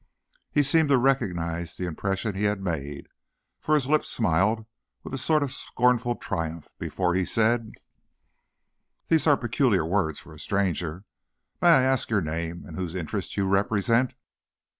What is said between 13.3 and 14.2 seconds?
you represent?"